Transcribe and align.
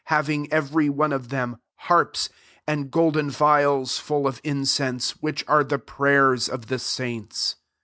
having, 0.05 0.51
every 0.51 0.89
one 0.89 1.13
of 1.13 1.29
them, 1.29 1.57
harps, 1.81 2.27
and 2.65 2.89
golden 2.89 3.29
phials* 3.29 3.99
fuH 4.01 4.25
of 4.27 4.41
mcense, 4.41 5.11
which 5.21 5.45
are 5.47 5.63
the 5.63 5.77
pray 5.77 6.17
ers 6.17 6.49
of 6.49 6.69
the 6.69 6.79
saints. 6.79 7.57